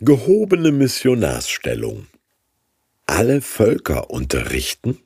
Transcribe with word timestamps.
Gehobene 0.00 0.72
Missionarsstellung. 0.72 2.06
Alle 3.06 3.40
Völker 3.40 4.10
unterrichten? 4.10 4.98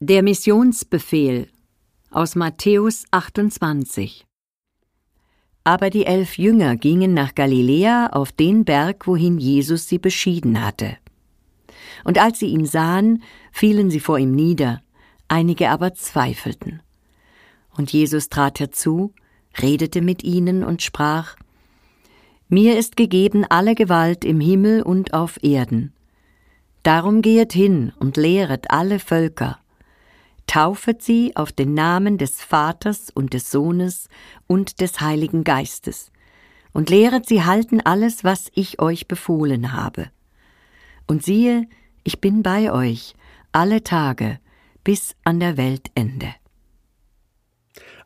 Der 0.00 0.22
Missionsbefehl 0.22 1.48
aus 2.10 2.34
Matthäus 2.34 3.04
28 3.10 4.26
Aber 5.64 5.88
die 5.88 6.04
elf 6.04 6.36
Jünger 6.36 6.76
gingen 6.76 7.14
nach 7.14 7.34
Galiläa 7.34 8.08
auf 8.08 8.32
den 8.32 8.66
Berg, 8.66 9.06
wohin 9.06 9.38
Jesus 9.38 9.88
sie 9.88 9.98
beschieden 9.98 10.62
hatte. 10.62 10.98
Und 12.04 12.18
als 12.18 12.38
sie 12.38 12.48
ihn 12.48 12.66
sahen, 12.66 13.22
fielen 13.50 13.88
sie 13.88 14.00
vor 14.00 14.18
ihm 14.18 14.32
nieder, 14.32 14.82
einige 15.26 15.70
aber 15.70 15.94
zweifelten. 15.94 16.82
Und 17.74 17.94
Jesus 17.94 18.28
trat 18.28 18.60
herzu, 18.60 19.14
redete 19.58 20.02
mit 20.02 20.22
ihnen 20.22 20.64
und 20.64 20.82
sprach 20.82 21.36
Mir 22.48 22.78
ist 22.78 22.96
gegeben 22.96 23.44
alle 23.48 23.74
Gewalt 23.74 24.24
im 24.24 24.38
Himmel 24.38 24.82
und 24.82 25.14
auf 25.14 25.42
Erden. 25.42 25.92
Darum 26.84 27.20
gehet 27.20 27.52
hin 27.52 27.92
und 27.98 28.16
lehret 28.16 28.70
alle 28.70 29.00
Völker, 29.00 29.58
taufet 30.46 31.02
sie 31.02 31.34
auf 31.34 31.50
den 31.50 31.74
Namen 31.74 32.18
des 32.18 32.40
Vaters 32.40 33.10
und 33.10 33.34
des 33.34 33.50
Sohnes 33.50 34.08
und 34.46 34.80
des 34.80 35.00
Heiligen 35.00 35.42
Geistes, 35.42 36.12
und 36.72 36.88
lehret 36.88 37.26
sie 37.26 37.42
halten 37.42 37.80
alles, 37.80 38.22
was 38.22 38.52
ich 38.54 38.80
euch 38.80 39.08
befohlen 39.08 39.72
habe. 39.72 40.10
Und 41.08 41.24
siehe, 41.24 41.66
ich 42.04 42.20
bin 42.20 42.44
bei 42.44 42.70
euch 42.70 43.14
alle 43.50 43.82
Tage 43.82 44.38
bis 44.84 45.16
an 45.24 45.40
der 45.40 45.56
Weltende. 45.56 46.32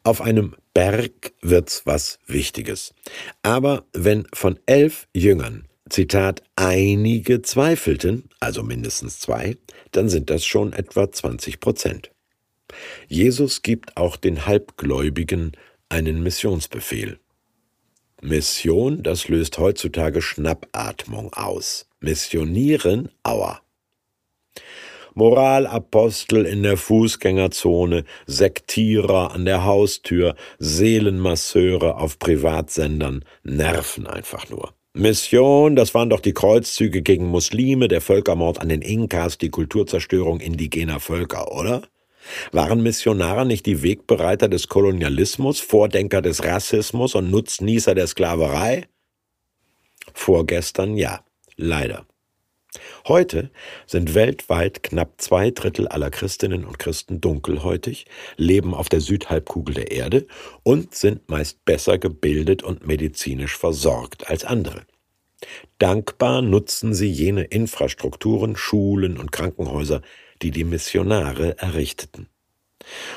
Auf 0.02 0.20
einem 0.20 0.54
Berg 0.72 1.32
wird's 1.42 1.82
was 1.84 2.18
Wichtiges. 2.26 2.94
Aber 3.42 3.84
wenn 3.92 4.26
von 4.32 4.58
elf 4.66 5.06
Jüngern 5.14 5.66
Zitat, 5.90 6.42
einige 6.56 7.42
zweifelten, 7.42 8.30
also 8.38 8.62
mindestens 8.62 9.18
zwei, 9.18 9.56
dann 9.90 10.08
sind 10.08 10.30
das 10.30 10.44
schon 10.44 10.72
etwa 10.72 11.10
20 11.10 11.60
Prozent. 11.60 12.12
Jesus 13.08 13.62
gibt 13.62 13.96
auch 13.96 14.16
den 14.16 14.46
Halbgläubigen 14.46 15.52
einen 15.88 16.22
Missionsbefehl. 16.22 17.18
Mission, 18.22 19.02
das 19.02 19.28
löst 19.28 19.58
heutzutage 19.58 20.22
Schnappatmung 20.22 21.32
aus. 21.34 21.86
Missionieren, 22.00 23.08
aua. 23.22 23.60
Moralapostel 25.14 26.46
in 26.46 26.62
der 26.62 26.76
Fußgängerzone, 26.76 28.04
Sektierer 28.26 29.32
an 29.32 29.44
der 29.44 29.64
Haustür, 29.64 30.34
Seelenmasseure 30.58 31.96
auf 31.96 32.18
Privatsendern 32.18 33.24
nerven 33.42 34.06
einfach 34.06 34.48
nur. 34.50 34.74
Mission, 34.92 35.76
das 35.76 35.94
waren 35.94 36.10
doch 36.10 36.20
die 36.20 36.32
Kreuzzüge 36.32 37.02
gegen 37.02 37.26
Muslime, 37.26 37.86
der 37.86 38.00
Völkermord 38.00 38.60
an 38.60 38.68
den 38.68 38.82
Inkas, 38.82 39.38
die 39.38 39.50
Kulturzerstörung 39.50 40.40
indigener 40.40 40.98
Völker, 40.98 41.52
oder? 41.52 41.82
Waren 42.52 42.82
Missionare 42.82 43.46
nicht 43.46 43.66
die 43.66 43.82
Wegbereiter 43.82 44.48
des 44.48 44.68
Kolonialismus, 44.68 45.60
Vordenker 45.60 46.22
des 46.22 46.44
Rassismus 46.44 47.14
und 47.14 47.30
Nutznießer 47.30 47.94
der 47.94 48.08
Sklaverei? 48.08 48.88
Vorgestern 50.12 50.96
ja, 50.96 51.20
leider. 51.56 52.06
Heute 53.06 53.50
sind 53.86 54.14
weltweit 54.14 54.82
knapp 54.82 55.20
zwei 55.20 55.50
Drittel 55.50 55.88
aller 55.88 56.10
Christinnen 56.10 56.64
und 56.64 56.78
Christen 56.78 57.20
dunkelhäutig, 57.20 58.06
leben 58.36 58.74
auf 58.74 58.88
der 58.88 59.00
Südhalbkugel 59.00 59.74
der 59.74 59.90
Erde 59.90 60.26
und 60.62 60.94
sind 60.94 61.28
meist 61.28 61.64
besser 61.64 61.98
gebildet 61.98 62.62
und 62.62 62.86
medizinisch 62.86 63.56
versorgt 63.56 64.28
als 64.28 64.44
andere. 64.44 64.82
Dankbar 65.78 66.42
nutzen 66.42 66.92
sie 66.92 67.10
jene 67.10 67.44
Infrastrukturen, 67.44 68.56
Schulen 68.56 69.16
und 69.16 69.32
Krankenhäuser, 69.32 70.02
die 70.42 70.50
die 70.50 70.64
Missionare 70.64 71.56
errichteten. 71.58 72.28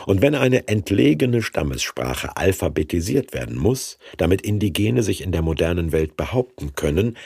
Und 0.05 0.21
wenn 0.21 0.35
eine 0.35 0.67
entlegene 0.67 1.41
Stammessprache 1.41 2.35
alphabetisiert 2.35 3.33
werden 3.33 3.57
muss, 3.57 3.97
damit 4.17 4.41
Indigene 4.41 5.03
sich 5.03 5.21
in 5.21 5.31
der 5.31 5.41
modernen 5.41 5.91
Welt 5.91 6.17
behaupten 6.17 6.75
können, 6.75 7.17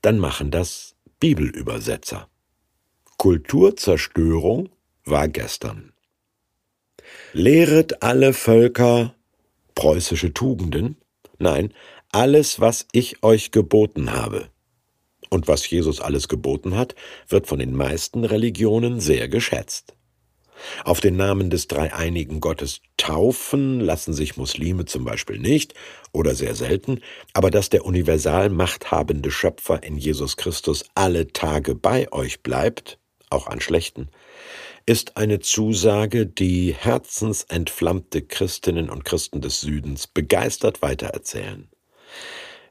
dann 0.00 0.18
machen 0.18 0.50
das 0.50 0.91
Bibelübersetzer. 1.22 2.28
Kulturzerstörung 3.16 4.70
war 5.04 5.28
gestern. 5.28 5.92
Lehret 7.32 8.02
alle 8.02 8.32
Völker 8.32 9.14
preußische 9.76 10.34
Tugenden? 10.34 10.96
Nein, 11.38 11.72
alles, 12.10 12.58
was 12.58 12.88
ich 12.90 13.22
euch 13.22 13.52
geboten 13.52 14.12
habe. 14.12 14.48
Und 15.30 15.46
was 15.46 15.70
Jesus 15.70 16.00
alles 16.00 16.26
geboten 16.26 16.74
hat, 16.74 16.96
wird 17.28 17.46
von 17.46 17.60
den 17.60 17.72
meisten 17.72 18.24
Religionen 18.24 18.98
sehr 18.98 19.28
geschätzt. 19.28 19.94
Auf 20.84 21.00
den 21.00 21.16
Namen 21.16 21.50
des 21.50 21.68
dreieinigen 21.68 22.40
Gottes 22.40 22.80
taufen 22.96 23.80
lassen 23.80 24.12
sich 24.12 24.36
Muslime 24.36 24.84
zum 24.84 25.04
Beispiel 25.04 25.38
nicht 25.38 25.74
oder 26.12 26.34
sehr 26.34 26.54
selten, 26.54 27.00
aber 27.32 27.50
dass 27.50 27.70
der 27.70 27.84
universal 27.84 28.50
machthabende 28.50 29.30
Schöpfer 29.30 29.82
in 29.82 29.96
Jesus 29.96 30.36
Christus 30.36 30.84
alle 30.94 31.32
Tage 31.32 31.74
bei 31.74 32.12
euch 32.12 32.42
bleibt, 32.42 32.98
auch 33.30 33.46
an 33.46 33.60
schlechten, 33.60 34.08
ist 34.86 35.16
eine 35.16 35.40
Zusage, 35.40 36.26
die 36.26 36.74
herzensentflammte 36.74 38.22
Christinnen 38.22 38.90
und 38.90 39.04
Christen 39.04 39.40
des 39.40 39.60
Südens 39.60 40.06
begeistert 40.06 40.82
weitererzählen. 40.82 41.68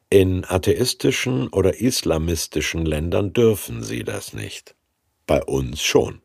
In 0.10 0.44
atheistischen 0.44 1.48
oder 1.48 1.80
islamistischen 1.80 2.86
Ländern 2.86 3.32
dürfen 3.32 3.82
sie 3.82 4.04
das 4.04 4.34
nicht. 4.34 4.76
Bei 5.26 5.42
uns 5.42 5.82
schon. 5.82 6.22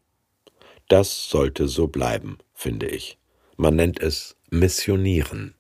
Das 0.89 1.29
sollte 1.29 1.67
so 1.67 1.89
bleiben, 1.89 2.39
finde 2.55 2.87
ich. 2.87 3.19
Man 3.57 3.77
nennt 3.77 4.01
es 4.01 4.37
Missionieren. 4.51 5.56